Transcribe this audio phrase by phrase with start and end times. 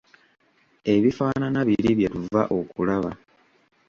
[0.93, 3.11] Ebifaanana biri bye tuva okulaba.